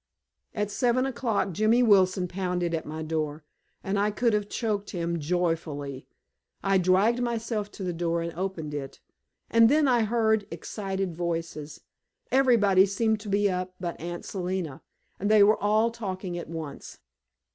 [0.55, 3.43] At seven o'clock Jimmy Wilson pounded at my door,
[3.83, 6.07] and I could have choked him joyfully.
[6.63, 8.99] I dragged myself to the door and opened it,
[9.51, 11.81] and then I heard excited voices.
[12.31, 14.81] Everybody seemed to be up but Aunt Selina,
[15.19, 16.97] and they were all talking at once.